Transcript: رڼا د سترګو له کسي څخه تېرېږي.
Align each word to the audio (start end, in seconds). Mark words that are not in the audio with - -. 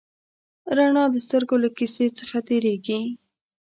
رڼا 0.77 1.03
د 1.11 1.15
سترګو 1.27 1.55
له 1.63 1.69
کسي 1.77 2.05
څخه 2.19 2.37
تېرېږي. 2.47 3.01